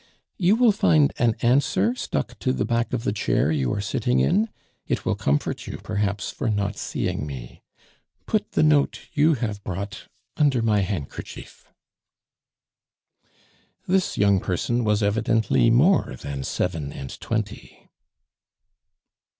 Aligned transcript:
You 0.39 0.55
will 0.55 0.71
find 0.71 1.13
an 1.19 1.35
answer 1.43 1.93
stuck 1.93 2.39
to 2.39 2.51
the 2.53 2.65
back 2.65 2.91
of 2.91 3.03
the 3.03 3.13
chair 3.13 3.51
you 3.51 3.71
are 3.71 3.81
sitting 3.81 4.19
in; 4.19 4.49
it 4.87 5.05
will 5.05 5.13
comfort 5.13 5.67
you 5.67 5.77
perhaps 5.77 6.31
for 6.31 6.49
not 6.49 6.75
seeing 6.75 7.27
me. 7.27 7.61
Put 8.25 8.53
the 8.53 8.63
note 8.63 9.01
you 9.13 9.35
have 9.35 9.63
brought 9.63 10.05
under 10.37 10.63
my 10.63 10.79
handkerchief" 10.79 11.67
This 13.87 14.17
young 14.17 14.39
person 14.39 14.83
was 14.83 15.03
evidently 15.03 15.69
more 15.69 16.15
than 16.17 16.43
seven 16.45 16.91
and 16.91 17.21
twenty. 17.21 17.87